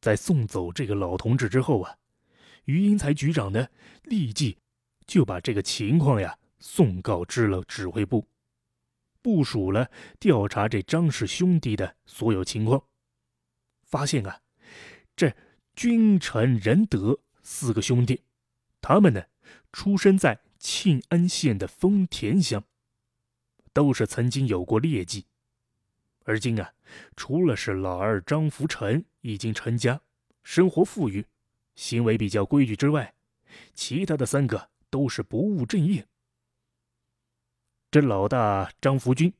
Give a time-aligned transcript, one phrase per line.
[0.00, 1.96] 在送走这个老同志之后啊，
[2.64, 3.68] 于英才局长呢，
[4.04, 4.58] 立即
[5.06, 8.26] 就把这个情况呀送告知了指挥部，
[9.20, 12.82] 部署了调查这张氏兄弟的所有情况。
[13.82, 14.40] 发现啊，
[15.16, 15.34] 这
[15.74, 18.22] 君臣仁德四个兄弟，
[18.80, 19.24] 他们呢
[19.72, 22.64] 出生在庆安县的丰田乡，
[23.72, 25.26] 都是曾经有过劣迹。
[26.30, 26.72] 而今啊，
[27.16, 30.00] 除了是老二张福臣已经成家，
[30.44, 31.26] 生活富裕，
[31.74, 33.12] 行为比较规矩之外，
[33.74, 36.06] 其他的三个都是不务正业。
[37.90, 39.32] 这老大张福军，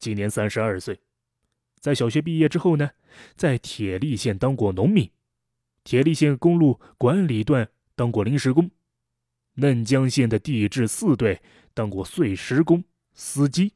[0.00, 1.00] 今年三十二岁。
[1.78, 2.90] 在小学毕业之后呢，
[3.36, 5.08] 在铁力县当过农民，
[5.84, 8.68] 铁力县公路管理段当过临时工，
[9.54, 11.40] 嫩江县的地质四队
[11.72, 12.82] 当过碎石工、
[13.14, 13.72] 司机，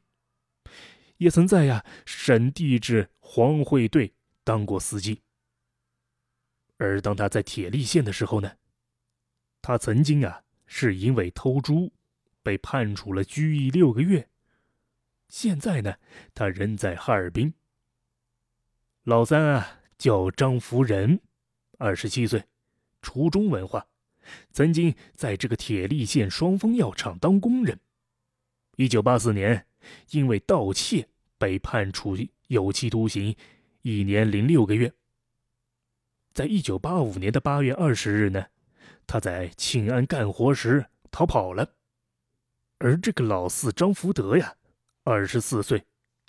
[1.20, 5.20] 也曾在呀省地质黄会队当过司机。
[6.78, 8.50] 而当他在铁力县的时候呢，
[9.60, 11.92] 他曾经啊是因为偷猪
[12.42, 14.26] 被判处了拘役六个月，
[15.28, 15.94] 现在呢
[16.32, 17.52] 他人在哈尔滨。
[19.02, 21.20] 老三啊，叫张福仁，
[21.76, 22.42] 二十七岁，
[23.02, 23.86] 初中文化，
[24.52, 27.78] 曾经在这个铁力县双峰药厂当工人。
[28.76, 29.66] 一九八四年，
[30.10, 32.16] 因为盗窃被判处
[32.48, 33.34] 有期徒刑
[33.82, 34.92] 一年零六个月。
[36.32, 38.46] 在一九八五年的八月二十日呢，
[39.06, 41.74] 他在庆安干活时逃跑了。
[42.78, 44.54] 而这个老四张福德呀，
[45.02, 45.84] 二十四岁，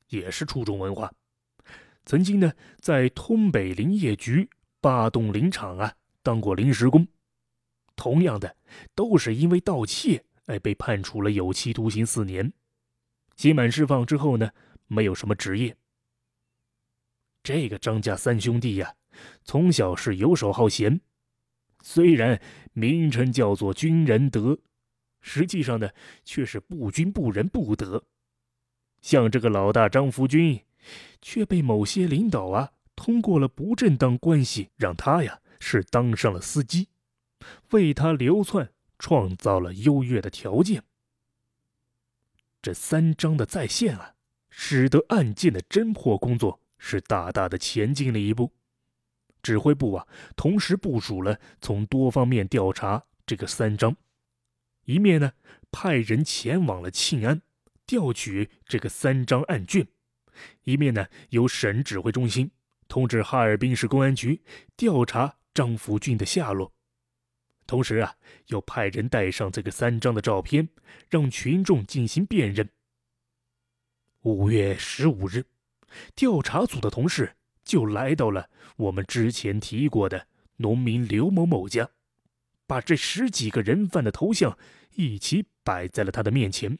[0.10, 1.14] 也是初中文化。
[2.04, 4.50] 曾经呢，在通北林业局
[4.82, 7.08] 八洞林场啊当过临时工，
[7.96, 8.56] 同样的，
[8.96, 12.52] 都是因为盗窃，哎，被判处了有期徒刑四年。
[13.42, 14.52] 刑满释放之后呢，
[14.86, 15.76] 没有什么职业。
[17.42, 18.94] 这个张家三兄弟呀，
[19.44, 21.02] 从小是游手好闲，
[21.82, 22.40] 虽然
[22.74, 24.60] 名称叫做军人德，
[25.22, 25.90] 实际上呢，
[26.24, 28.04] 却是不军不仁不德。
[29.02, 30.62] 像这个老大张福军。
[31.22, 36.90] 却被某些领导啊通过了不正当关系，让他呀是当上了司机，
[37.70, 40.84] 为他流窜创造了优越的条件。
[42.62, 44.14] 这三章的再现啊，
[44.52, 48.54] 使得案件的侦破工作是大大的前进了一步。
[49.42, 53.96] 指挥部啊，同时部署了从多方面调查这个三章，
[54.86, 55.32] 一面呢
[55.72, 57.42] 派人前往了庆安，
[57.88, 59.88] 调取这个三章案卷。
[60.64, 62.52] 一面呢，由省指挥中心
[62.88, 64.44] 通知哈尔滨市公安局
[64.78, 66.72] 调查张福俊的下落，
[67.72, 68.14] 同时啊，
[68.48, 70.68] 又派人带上这个三张的照片，
[71.10, 72.68] 让群众进行辨认。
[74.24, 75.46] 五月十五日，
[76.14, 77.34] 调查组的同事
[77.64, 80.28] 就来到了我们之前提过的
[80.58, 81.90] 农民刘某某家，
[82.68, 84.58] 把这十几个人犯的头像
[84.96, 86.78] 一起摆在了他的面前，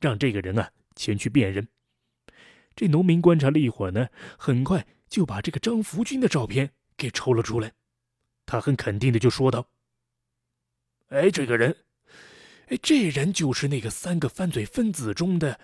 [0.00, 1.66] 让这个人啊前去辨认。
[2.76, 4.06] 这农民观察了一会儿呢，
[4.38, 7.72] 很快就把这个张福军的照片给抽了出来。
[8.46, 9.68] 他很肯定的就说道
[11.12, 11.76] ：“哎，这个人，
[12.68, 15.60] 哎，这人就是那个三个犯罪分子中的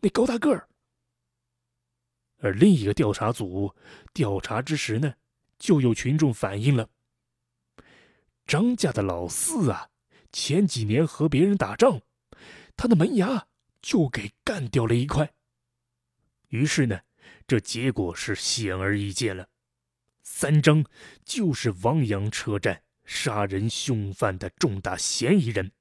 [0.00, 0.68] 那高大个儿。”
[2.38, 3.74] 而另一个调查组
[4.14, 5.14] 调查之时呢，
[5.58, 6.88] 就有群众反映了：
[8.46, 9.88] 张家的老四啊，
[10.30, 12.00] 前几年和别人打仗，
[12.76, 13.48] 他的门牙
[13.80, 15.34] 就给干掉了一块。
[16.50, 17.00] 于是呢，
[17.48, 19.48] 这结果是显而易见了，
[20.22, 20.84] 三张
[21.24, 25.72] 就是汪洋车站杀人凶犯的重大嫌疑人。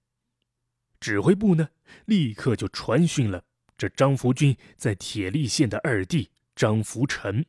[0.99, 1.69] 指挥部呢，
[2.05, 3.43] 立刻就传讯了
[3.77, 7.45] 这张福军在铁力县的二弟张福臣，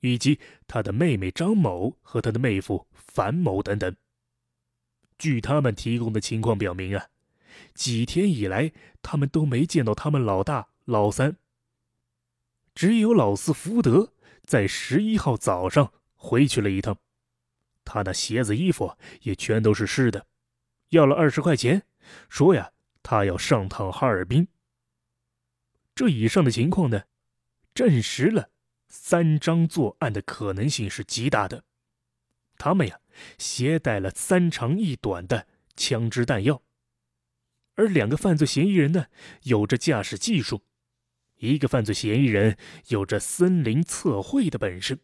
[0.00, 3.94] 以及他的妹妹张某和他的妹夫樊某等等。
[5.18, 7.08] 据他们提供的情况表明啊，
[7.74, 11.36] 几天以来他们都没见到他们老大、老三。
[12.74, 14.12] 只有老四福德
[14.44, 16.96] 在十一号早上回去了一趟，
[17.88, 20.26] 他那鞋子衣服也全都是湿的，
[20.90, 21.82] 要了二十块钱，
[22.28, 22.70] 说呀
[23.02, 24.46] 他要上趟哈尔滨。
[25.94, 27.04] 这以上的情况呢，
[27.72, 28.50] 证实了
[28.88, 31.64] 三张作案的可能性是极大的。
[32.58, 33.00] 他们呀
[33.38, 36.62] 携带了三长一短的枪支弹药，
[37.74, 39.06] 而两个犯罪嫌疑人呢
[39.44, 40.62] 有着驾驶技术。
[41.36, 42.58] 一个犯罪嫌疑人
[42.88, 44.98] 有着森林测绘的本事，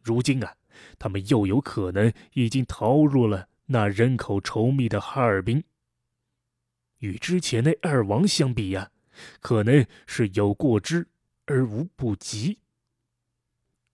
[0.00, 0.54] 如今啊，
[0.98, 5.62] 他们又有可能已经逃入了那人口稠密的哈尔滨。
[6.98, 8.90] 与之前那二王相比呀，
[9.40, 11.06] 可能是有过之
[11.46, 12.58] 而无不及。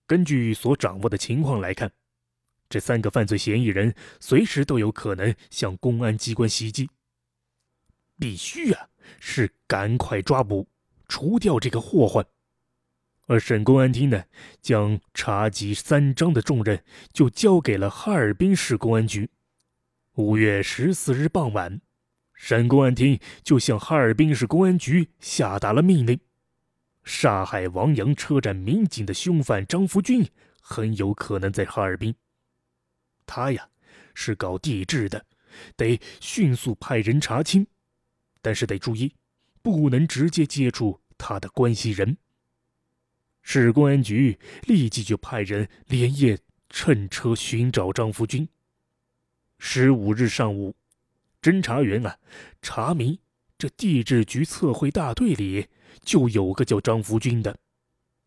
[0.06, 1.90] 根据所掌握的情况来看，
[2.68, 6.90] 这三个犯罪嫌疑人随时都有可能向公安机关袭击。
[8.18, 8.88] 必须啊，
[9.20, 10.68] 是赶快抓捕，
[11.08, 12.26] 除掉这个祸患。
[13.28, 14.24] 而省公安厅呢，
[14.62, 16.82] 将查缉三章的重任
[17.12, 19.28] 就交给了哈尔滨市公安局。
[20.14, 21.82] 五月十四日傍晚，
[22.32, 26.18] 省公安厅就向哈尔滨市公安局下达了命令：
[27.04, 30.26] 杀害王阳车站民警的凶犯张福军
[30.62, 32.14] 很有可能在哈尔滨。
[33.26, 33.68] 他呀，
[34.14, 35.26] 是搞地质的，
[35.76, 37.66] 得迅速派人查清，
[38.40, 39.14] 但是得注意，
[39.60, 42.16] 不能直接接触他的关系人。
[43.50, 48.46] 市公安局立即就派人连夜乘车寻找张福军。
[49.58, 50.76] 十五日上午，
[51.40, 52.18] 侦查员啊
[52.60, 53.18] 查明，
[53.56, 55.66] 这地质局测绘大队里
[56.02, 57.58] 就有个叫张福军的，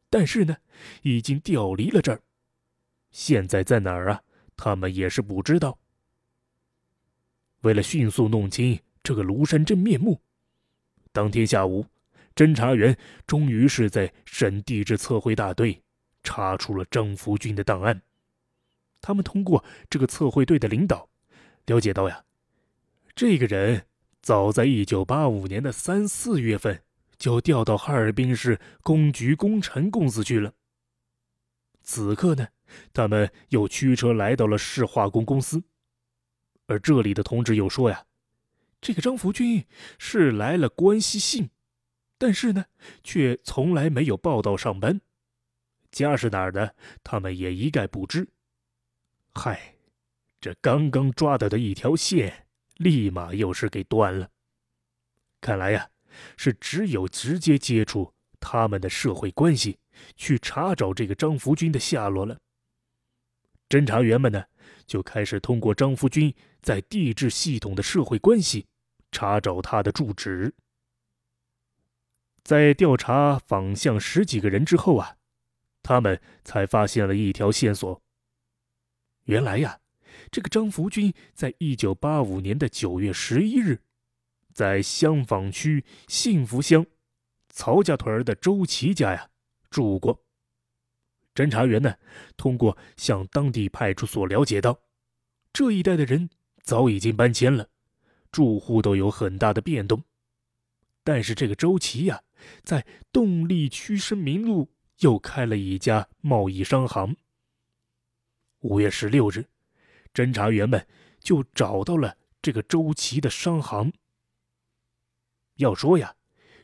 [0.09, 0.57] 但是呢，
[1.03, 2.19] 已经调离了这儿，
[3.11, 4.23] 现在在哪儿啊？
[4.57, 5.77] 他们也是不知道。
[7.59, 10.19] 为了迅速弄清这个庐山真面目，
[11.11, 11.85] 当天下午。
[12.35, 12.97] 侦查员
[13.27, 15.83] 终于是在省地质测绘大队
[16.23, 18.01] 查出了张福军的档案。
[19.01, 21.09] 他们通过这个测绘队的领导，
[21.65, 22.23] 了解到呀，
[23.15, 23.85] 这个人
[24.21, 26.83] 早在一九八五年的三四月份
[27.17, 30.53] 就调到哈尔滨市工局工程公司去了。
[31.81, 32.47] 此刻呢，
[32.93, 35.63] 他们又驱车来到了市化工公司，
[36.67, 38.05] 而这里的同志又说呀，
[38.79, 39.65] 这个张福军
[39.97, 41.49] 是来了关系信。
[42.21, 42.63] 但是呢，
[43.03, 45.01] 却从来没有报道上班，
[45.91, 48.29] 家是哪儿的，他们也一概不知。
[49.33, 49.73] 嗨，
[50.39, 52.45] 这刚刚抓到的一条线，
[52.75, 54.29] 立马又是给断了。
[55.41, 55.89] 看来呀，
[56.37, 59.79] 是只有直接接触他们的社会关系，
[60.15, 62.37] 去查找这个张福军的下落了。
[63.67, 64.45] 侦查员们呢，
[64.85, 66.31] 就开始通过张福军
[66.61, 68.67] 在地质系统的社会关系，
[69.11, 70.53] 查找他的住址。
[72.43, 75.17] 在调查访向十几个人之后啊，
[75.83, 78.01] 他们才发现了一条线索。
[79.25, 79.79] 原来呀，
[80.31, 83.79] 这个张福军在一九八五年的九月十一日，
[84.53, 86.85] 在香坊区幸福乡
[87.49, 89.29] 曹家屯的周琦家呀
[89.69, 90.23] 住过。
[91.33, 91.95] 侦查员呢，
[92.35, 94.77] 通过向当地派出所了解到，
[95.53, 96.29] 这一带的人
[96.63, 97.69] 早已经搬迁了，
[98.31, 100.03] 住户都有很大的变动。
[101.03, 102.21] 但是这个周琦呀。
[102.63, 104.71] 在动力区申明路
[105.01, 107.15] 又开了一家贸易商行。
[108.61, 109.45] 五月十六日，
[110.11, 110.87] 侦查员们
[111.19, 113.93] 就找到了这个周琦的商行。
[115.57, 116.15] 要说呀，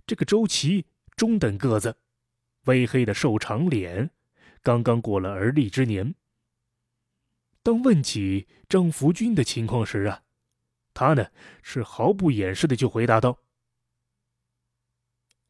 [0.08, 1.96] 这个周琦中等个子，
[2.64, 4.10] 微黑的瘦长脸，
[4.64, 6.16] 刚刚过了而立之年。
[7.62, 10.24] 当问起张福军的情况时啊，
[10.96, 11.28] 他呢
[11.62, 13.44] 是毫不掩饰的就回答道。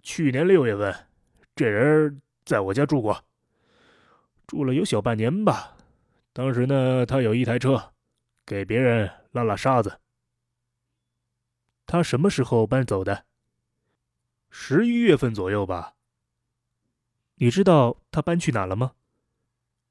[0.08, 0.96] 去年六月份，
[1.54, 3.26] 这人在我家住过，
[4.48, 5.76] 住了有小半年吧。
[6.32, 7.94] 当时呢，他有一台车，
[8.46, 10.00] 给别人拉拉沙子。
[11.86, 13.26] 他什么时候搬走的？
[14.50, 15.96] 十一月份左右吧。
[17.36, 18.94] 你知道他搬去哪了吗？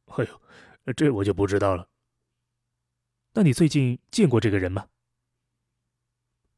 [0.07, 1.87] 哎呦，这我就不知道了。
[3.35, 4.89] 那你最近见过这个人吗？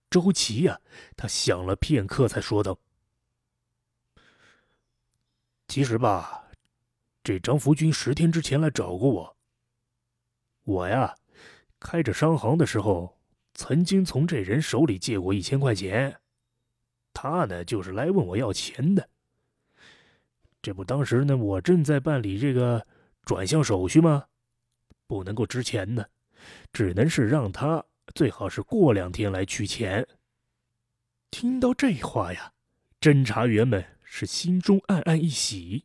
[0.08, 0.80] 周琦呀，
[1.16, 2.78] 他想了片刻，才说道。
[5.68, 6.44] 其实吧，
[7.22, 9.36] 这张福军十天之前来找过我。
[10.64, 11.14] 我呀，
[11.78, 13.18] 开着商行的时候，
[13.52, 16.18] 曾经从这人手里借过一千块钱。
[17.12, 19.06] 他呢，就是来问我要钱的。
[20.62, 22.86] 这不，当时呢，我正在办理这个
[23.26, 24.24] 转向手续吗？
[25.06, 26.06] 不能够支钱呢，
[26.72, 27.84] 只能是让他
[28.14, 30.06] 最好是过两天来取钱。
[31.30, 32.54] 听到这话呀，
[33.02, 33.84] 侦查员们。
[34.10, 35.84] 是心中暗暗一喜，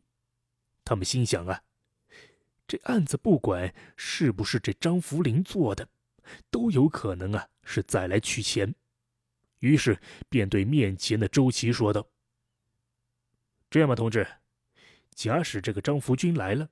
[0.82, 1.62] 他们心想啊，
[2.66, 5.86] 这案子不管是不是这张福林做的，
[6.50, 8.74] 都有可能啊是再来取钱。
[9.58, 10.00] 于是
[10.30, 12.08] 便对面前的周琦说道
[13.70, 14.26] ：“这样吧，同志，
[15.14, 16.70] 假使这个张福军来了，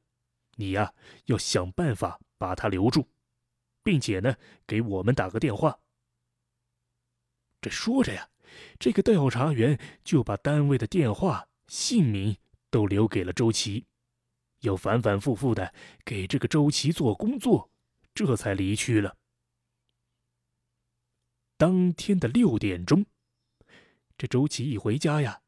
[0.56, 0.94] 你呀
[1.26, 3.06] 要想办法把他留住，
[3.82, 4.35] 并且呢
[4.66, 5.78] 给我们打个电话。”
[7.61, 8.30] 这说着呀。
[8.78, 12.37] 这个调查员就把单位的电话、姓名
[12.71, 13.87] 都留给了周琦，
[14.61, 17.71] 又反反复复的给这个周琦做工作，
[18.14, 19.16] 这才离去了。
[21.56, 23.06] 当天的六点钟，
[24.18, 25.42] 这周琦一回家呀，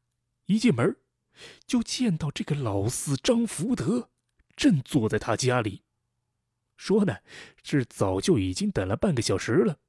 [0.45, 0.97] 一进门
[1.67, 4.09] 就见到这个老四张福德
[4.55, 5.83] 正坐在他家里。
[6.77, 7.17] 说呢
[7.63, 9.79] 是早就已经等了半个小时了。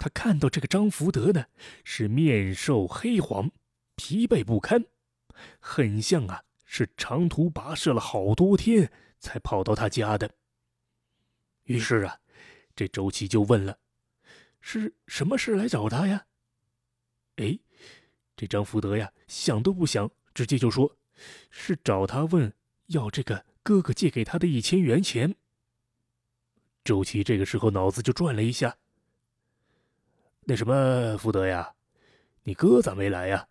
[0.00, 1.44] 他看到这个张福德呢，
[1.84, 3.50] 是面瘦黑黄，
[3.96, 4.86] 疲惫不堪，
[5.58, 10.34] 很像啊是长途跋涉了好多天才跑到他家的。
[11.64, 12.18] 于是啊，
[12.74, 13.78] 这周琦就问了
[14.62, 16.24] ：“是什么事来找他呀？”
[17.36, 17.58] 哎，
[18.34, 20.96] 这张福德呀，想都不想，直接就说
[21.52, 22.50] ：“是找他问
[22.86, 25.36] 要这个哥哥借给他的一千元钱。”
[26.82, 28.78] 周琦这个时候脑子就转了一下。
[30.50, 31.76] 那什么，福德呀，
[32.42, 33.46] 你哥咋没来呀？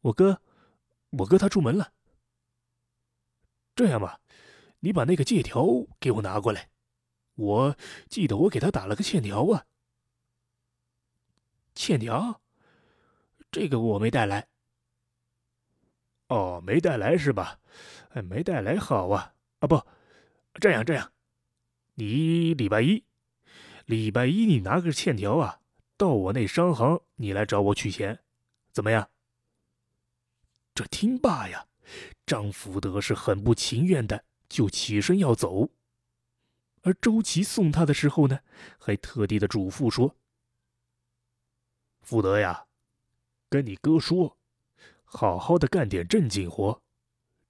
[0.00, 0.40] 我哥，
[1.10, 1.92] 我哥他出门了。
[3.76, 4.18] 这样吧，
[4.80, 5.66] 你把那个借条
[6.00, 6.70] 给我拿过来，
[7.34, 7.76] 我
[8.08, 9.66] 记得我给他打了个欠条啊。
[11.74, 12.40] 欠条，
[13.50, 14.48] 这个我没带来。
[16.28, 17.60] 哦，没带来是吧？
[18.14, 19.34] 哎，没带来好啊。
[19.58, 19.78] 啊不，
[20.54, 21.12] 这样这样，
[21.96, 23.04] 你礼拜一。
[23.86, 25.60] 礼拜一你拿个欠条啊，
[25.96, 28.20] 到我那商行你来找我取钱，
[28.72, 29.08] 怎么样？
[30.74, 31.66] 这听罢呀，
[32.24, 35.68] 张福德是很不情愿的，就起身要走。
[36.82, 38.40] 而周琦送他的时候呢，
[38.78, 40.16] 还特地的嘱咐说
[42.02, 42.66] ：“福德呀，
[43.48, 44.36] 跟你哥说，
[45.04, 46.82] 好好的干点正经活，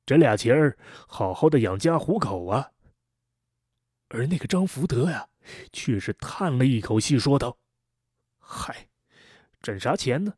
[0.04, 2.72] 这俩钱儿好好的养家糊口啊。”
[4.08, 5.28] 而那个张福德呀。
[5.72, 7.58] 却是叹了一口气，说道
[8.38, 8.88] ：“嗨，
[9.61, 10.34] 挣啥钱呢？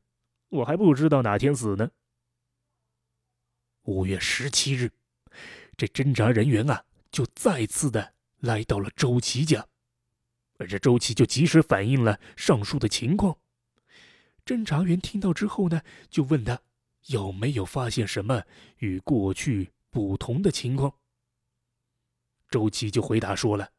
[0.48, 1.90] 我还不知道哪天死呢。”
[3.82, 4.90] 五月十七日，
[5.76, 9.66] 这侦查人员啊，就再次的来到了周琦家，
[10.58, 13.36] 而这周琦就及时反映了上述的情况。
[14.46, 16.60] 侦查员听到之后呢，就问他
[17.06, 18.42] 有没有发现什么
[18.78, 20.94] 与过去不同的情况。
[22.48, 23.73] 周琦就回答说了。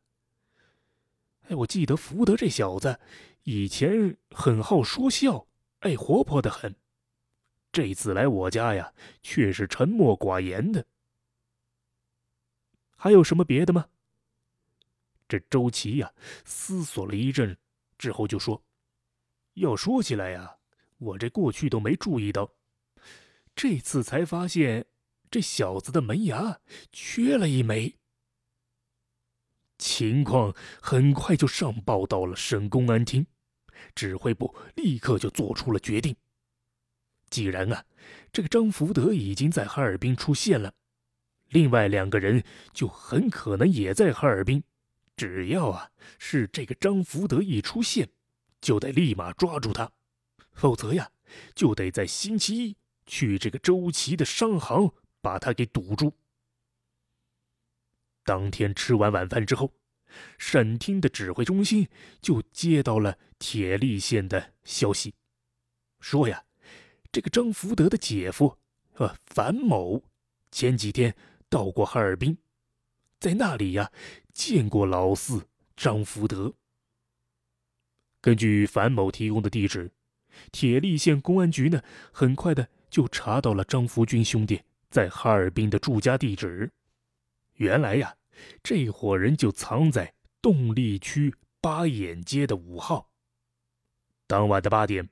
[1.48, 3.00] 哎，我记得福德这小子
[3.44, 5.48] 以前很好说笑，
[5.80, 6.75] 爱活泼的很。
[7.72, 10.86] 这次来我家呀，却是沉默寡言的。
[12.96, 13.88] 还有什么别的吗？
[15.28, 16.12] 这周琦呀，
[16.46, 17.58] 思索了一阵
[17.98, 18.64] 之后就说
[19.54, 20.58] ：“要说起来呀，
[20.98, 22.50] 我这过去都没注意到，
[23.56, 24.86] 这次才发现
[25.30, 26.60] 这小子的门牙
[26.92, 27.96] 缺了一枚。”
[29.77, 33.25] 情况很快就上报到了省公安厅，
[33.94, 36.15] 指挥部立刻就做出了决定。
[37.29, 37.84] 既然啊，
[38.32, 40.74] 这个张福德已经在哈尔滨出现了，
[41.50, 44.63] 另外两个人就很可能也在哈尔滨。
[45.17, 48.10] 只要啊是这个张福德一出现，
[48.62, 49.91] 就得立马抓住他，
[50.53, 51.10] 否则呀
[51.53, 54.91] 就得在星期一去这个周琦的商行
[55.22, 56.13] 把他给堵住。
[58.25, 59.72] 当天吃完晚饭之后，
[60.39, 61.88] 省厅的指挥中心
[62.22, 65.13] 就接到了铁力县的消息，
[66.00, 66.44] 说呀，
[67.12, 68.58] 这个张福德的姐夫，
[68.96, 70.03] 呃，樊某，
[70.51, 71.15] 前几天
[71.50, 72.36] 到过哈尔滨，
[73.20, 73.91] 在那里呀
[74.34, 76.53] 见过老四张福德。
[78.22, 79.91] 根据樊某提供的地址，
[80.51, 86.72] 铁力县公安局呢，很快的就查到了张福军兄弟在哈尔滨的住家地址。
[87.55, 88.15] 原来呀，
[88.62, 93.09] 这伙人就藏在动力区八眼街的五号。
[94.27, 95.07] 当晚的八点，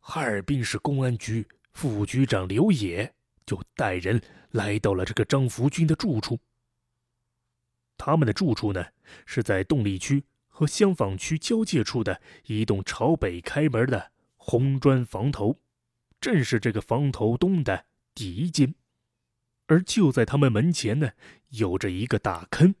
[0.00, 3.12] 哈尔滨市公安局副局长刘野
[3.44, 6.38] 就带人来到了这个张福军的住处。
[7.96, 8.84] 他们的住处呢，
[9.26, 15.58] 是在动力区和香坊区交界处的一栋朝北开门的红砖房头，
[16.20, 18.74] 正是这个房头东的第一间。
[19.66, 21.12] 而就在他们门前呢，
[21.48, 22.74] 有着一个大坑，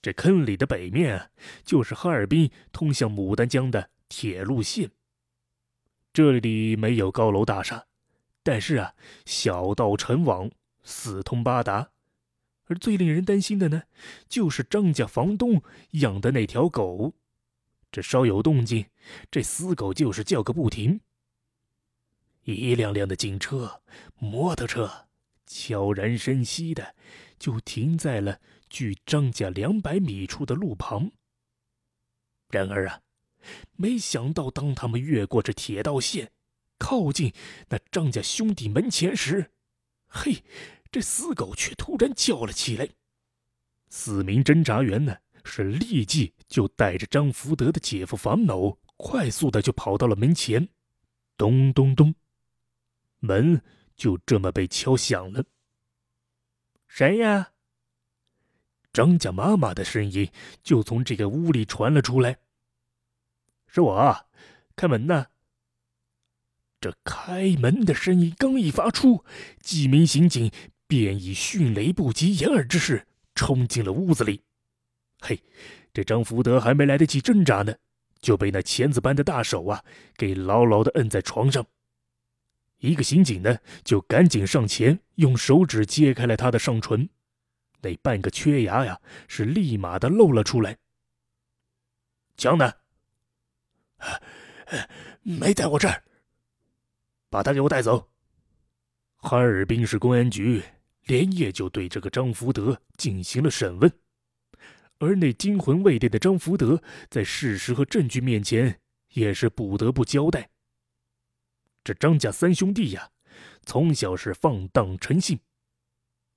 [0.00, 1.30] 这坑里的北面啊，
[1.64, 4.90] 就是哈尔滨通向牡丹江的铁路线。
[6.12, 7.86] 这里没有高楼大厦，
[8.42, 8.94] 但是啊，
[9.26, 10.50] 小道成网，
[10.82, 11.90] 四通八达。
[12.66, 13.82] 而最令人担心的呢，
[14.28, 15.62] 就是张家房东
[15.92, 17.14] 养的那条狗，
[17.90, 18.86] 这稍有动静，
[19.30, 21.00] 这死狗就是叫个不停。
[22.44, 23.82] 一辆辆的警车、
[24.18, 25.07] 摩托车。
[25.48, 26.94] 悄然深息的，
[27.38, 31.10] 就停在了距张家两百米处的路旁。
[32.50, 33.00] 然而啊，
[33.76, 36.30] 没想到当他们越过这铁道线，
[36.78, 37.32] 靠近
[37.70, 39.50] 那张家兄弟门前时，
[40.06, 40.44] 嘿，
[40.92, 42.88] 这死狗却突然叫了起来。
[43.88, 50.68] 四名侦查员呢，是立即就带着张福德的姐夫樊某，快速的就跑到了门前。
[51.36, 52.14] 咚咚咚，
[53.20, 53.62] 门。
[53.98, 55.44] 就这么被敲响了。
[56.86, 57.50] 谁呀？
[58.90, 60.30] 张家妈妈的声音
[60.62, 62.38] 就从这个屋里传了出来
[63.68, 64.26] ：“是我，
[64.74, 65.26] 开门呐！”
[66.80, 69.24] 这开门的声音刚一发出，
[69.60, 70.50] 几名刑警
[70.86, 74.42] 便以迅雷不及掩耳之势冲进了屋子里。
[75.20, 75.42] 嘿，
[75.92, 77.76] 这张福德还没来得及挣扎呢，
[78.20, 79.84] 就被那钳子般的大手啊
[80.16, 81.66] 给牢牢的摁在床上。
[82.78, 87.08] 一个刑警呢，就赶紧上前，用手指揭开了他的上唇，
[87.82, 90.78] 那半个缺牙呀，是立马的露了出来。
[92.36, 92.72] 枪呢？
[95.22, 96.04] 没在我这儿。
[97.30, 98.08] 把他给我带走。
[99.16, 100.62] 哈尔滨市公安局
[101.06, 103.92] 连夜就对这个张福德进行了审问，
[104.98, 106.80] 而那惊魂未定的张福德
[107.10, 108.80] 在事实和证据面前
[109.14, 110.48] 也是不得不交代。
[111.84, 113.10] 这张家三兄弟呀，
[113.64, 115.38] 从小是放荡成性。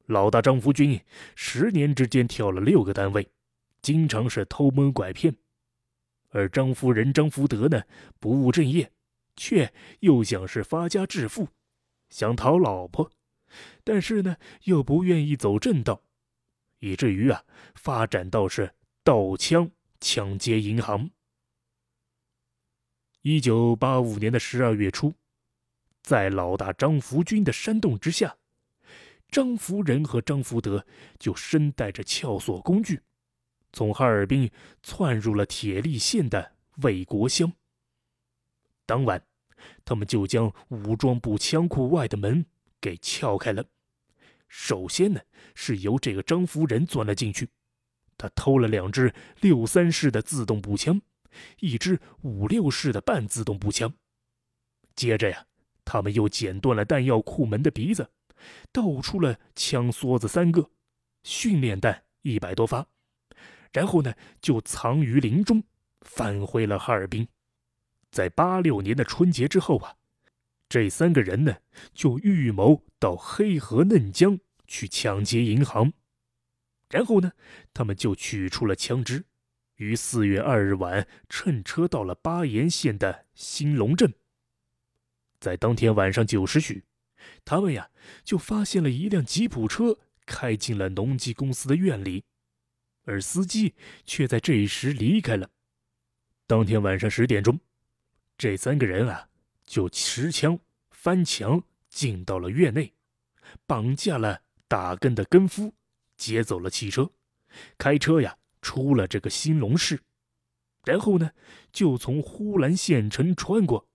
[0.05, 1.00] 老大张福军
[1.36, 3.31] 十年之间跳了六个单位，
[3.81, 5.33] 经常是偷蒙拐骗；
[6.29, 7.83] 而张夫人张福德呢，
[8.19, 8.91] 不务正业，
[9.36, 11.48] 却又想是发家致富，
[12.10, 13.10] 想讨老婆，
[13.83, 16.03] 但是呢，又不愿意走正道，
[16.79, 17.45] 以至于啊，
[17.75, 19.71] 发展到是盗枪
[20.01, 21.10] 抢劫银行。
[23.21, 25.13] 一九八五年的十二月初。
[26.01, 28.36] 在老大张福军的煽动之下，
[29.29, 30.86] 张福仁和张福德
[31.20, 33.01] 就身带着撬锁工具，
[33.72, 37.53] 从哈尔滨窜入了铁力县的魏国乡。
[38.86, 39.24] 当晚，
[39.86, 42.46] 他们就将武装部枪库外的门
[42.81, 43.63] 给撬开了。
[44.50, 45.22] 首先呢，
[45.55, 47.48] 是由这个张福仁钻了进去，
[48.17, 51.00] 他偷了两支六三式的自动步枪，
[51.60, 53.93] 一支五六式的半自动步枪。
[54.96, 55.46] 接着呀。
[55.91, 58.10] 他们又剪断了弹药库门的鼻子，
[58.71, 60.69] 倒出了枪梭子三个，
[61.21, 62.88] 训练弹一百多发，
[63.74, 65.62] 然后呢就藏于林中，
[66.00, 67.27] 返回了哈尔滨。
[68.10, 69.97] 在八六年的春节之后啊，
[70.69, 71.58] 这三个人呢
[71.93, 75.91] 就预谋到黑河嫩江去抢劫银行，
[76.89, 77.34] 然后呢
[77.73, 79.25] 他们就取出了枪支，
[79.75, 84.13] 于四月二日晚乘车到了巴彦县的兴隆镇。
[85.41, 86.84] 在当天晚上九时许，
[87.43, 87.89] 他们呀
[88.23, 92.23] 就发现了一辆吉普车开进了农机公司的院里，
[93.06, 93.73] 而司机
[94.06, 95.49] 却在这时离开了。
[96.45, 97.60] 当天晚上十点钟，
[98.38, 99.30] 这三个人啊
[99.65, 100.60] 就持枪
[100.91, 102.93] 翻墙进到了院内，
[103.65, 105.73] 绑架了打更的更夫，
[106.17, 107.10] 劫走了汽车，
[107.80, 109.99] 开车呀出了这个兴隆市，
[110.86, 111.32] 然后呢
[111.71, 113.88] 就从呼兰县城穿过。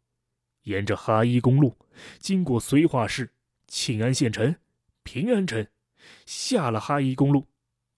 [0.67, 1.77] 沿着哈一公路，
[2.19, 3.31] 经过绥化市、
[3.69, 4.57] 庆安县城、
[5.05, 5.65] 平安城，
[6.25, 7.47] 下了哈一公路，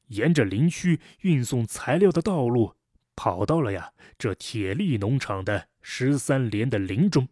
[0.08, 2.74] 沿着林区运送材料的道路，
[3.16, 7.28] 跑到了呀这铁力农场的十三连的林中，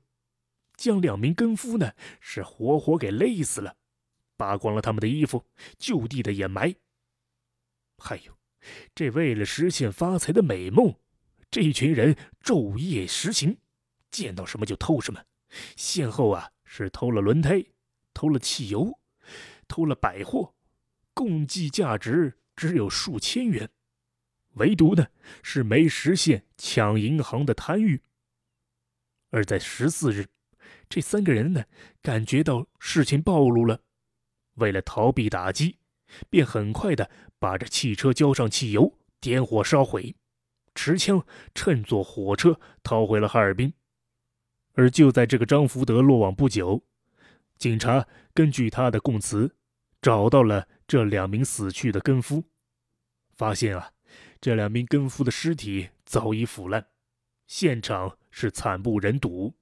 [0.75, 3.77] 将两名更夫呢是活活给勒死了，
[4.39, 5.45] 扒光了他们的衣服，
[5.79, 6.75] 就地的掩埋。
[7.99, 8.39] 还有，
[8.95, 10.95] 这为了实现发财的美梦，
[11.51, 13.59] 这一群人昼夜实行。
[14.17, 15.23] 见到什么就偷什么，
[15.77, 17.63] 先后啊是偷了轮胎，
[18.15, 18.99] 偷了汽油，
[19.69, 20.55] 偷了百货，
[21.13, 23.69] 共计价值只有数千元，
[24.55, 25.09] 唯独呢
[25.43, 28.01] 是没实现抢银行的贪欲。
[29.29, 30.29] 而在十四日，
[30.89, 31.67] 这三个人呢
[32.01, 33.83] 感觉到事情暴露了，
[34.55, 35.79] 为了逃避打击，
[36.31, 40.17] 便很快的把这汽车浇上汽油，点火烧毁，
[40.75, 41.23] 持枪
[41.55, 43.75] 乘坐火车逃回了哈尔滨。
[44.77, 46.85] 而就在这个张福德落网不久，
[47.57, 49.57] 警察根据他的供词，
[50.03, 52.45] 找到了这两名死去的更夫，
[53.35, 53.93] 发现啊，
[54.39, 56.87] 这两名更夫的尸体早已腐烂，
[57.47, 59.55] 现场是惨不忍睹。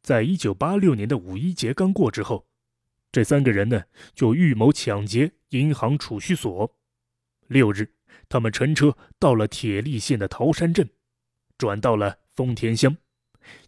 [0.00, 2.46] 在一九八六年的五一节刚过之后，
[3.10, 3.82] 这三个人呢
[4.14, 6.76] 就预谋抢劫银行储蓄所。
[7.48, 7.92] 六日，
[8.28, 10.88] 他们乘车到了铁力县的桃山镇，
[11.58, 12.96] 转到了丰田乡。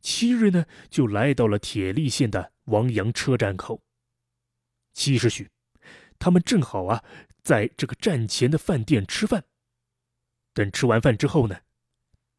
[0.00, 3.82] 七日呢，就来到了铁力县的王阳车站口。
[4.92, 5.50] 七时许，
[6.18, 7.02] 他们正好啊，
[7.42, 9.44] 在这个站前的饭店吃饭。
[10.52, 11.60] 等吃完饭之后呢，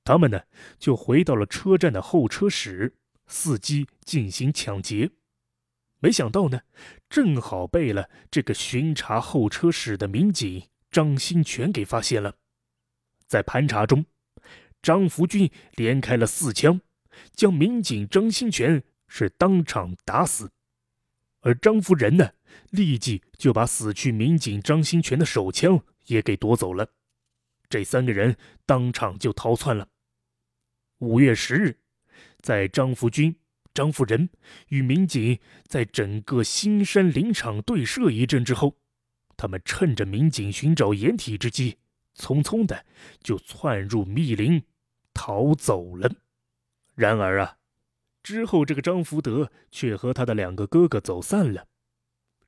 [0.03, 0.43] 他们呢
[0.79, 2.95] 就回到了车站的候车室，
[3.27, 5.11] 伺机进行抢劫。
[5.99, 6.61] 没想到呢，
[7.09, 12.37] 正好被了这个巡查候车室的民警张新全给发现了。
[13.27, 14.05] 在盘查中，
[14.81, 16.79] 张福军连开了四枪。
[17.33, 20.51] 将民警张新全是当场打死，
[21.41, 22.31] 而张福仁呢，
[22.71, 26.89] 立即就把死去民警张新全的手枪也给夺走了。
[27.69, 29.87] 这三个人当场就逃窜了。
[30.99, 31.77] 五月十日，
[32.39, 33.35] 在张福军、
[33.73, 34.29] 张福仁
[34.69, 38.77] 与民警在整个新山林场对射一阵之后，
[39.35, 41.77] 他们趁着民警寻找掩体之机，
[42.15, 42.85] 匆匆的
[43.21, 44.63] 就窜入密林，
[45.13, 46.09] 逃走了。
[46.95, 47.57] 然而啊，
[48.23, 51.67] 之后这个张福德却和他的两个哥哥走散了。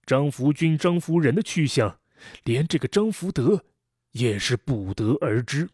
[0.05, 1.99] 张福军、张福仁的去向，
[2.45, 3.65] 连这个张福德
[4.13, 5.69] 也是不得而知。